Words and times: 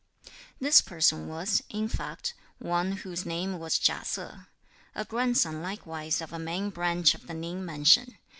This 0.59 0.81
person 0.81 1.27
was, 1.27 1.61
in 1.69 1.87
fact, 1.87 2.33
one 2.57 2.91
whose 2.93 3.23
name 3.23 3.59
was 3.59 3.77
Chia 3.77 4.01
Se; 4.03 4.31
a 4.95 5.05
grandson 5.05 5.61
likewise 5.61 6.21
of 6.21 6.33
a 6.33 6.39
main 6.39 6.71
branch 6.71 7.13
of 7.13 7.27
the 7.27 7.35
Ning 7.35 7.63
mansion. 7.63 8.17